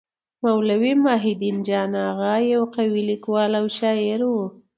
[0.43, 4.45] مولوي محی الدين جان اغا يو قوي لیکوال او شاعر وو.